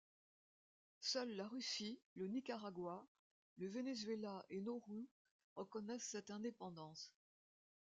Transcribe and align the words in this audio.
Seule 1.01 1.33
la 1.35 1.47
Russie, 1.47 2.01
le 2.15 2.27
Nicaragua, 2.27 3.05
le 3.57 3.67
Venezuela 3.67 4.43
et 4.49 4.59
Nauru 4.59 5.07
reconnaissent 5.53 6.09
cette 6.09 6.31
indépendance. 6.31 7.13